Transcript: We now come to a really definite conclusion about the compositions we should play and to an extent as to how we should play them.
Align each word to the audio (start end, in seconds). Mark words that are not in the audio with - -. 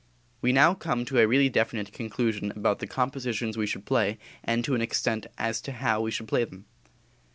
We 0.41 0.51
now 0.51 0.73
come 0.73 1.05
to 1.05 1.19
a 1.19 1.27
really 1.27 1.47
definite 1.47 1.93
conclusion 1.93 2.49
about 2.53 2.79
the 2.79 2.87
compositions 2.87 3.55
we 3.55 3.67
should 3.67 3.85
play 3.85 4.17
and 4.43 4.65
to 4.65 4.73
an 4.73 4.81
extent 4.81 5.27
as 5.37 5.61
to 5.61 5.73
how 5.73 6.01
we 6.01 6.09
should 6.09 6.27
play 6.27 6.43
them. 6.43 6.65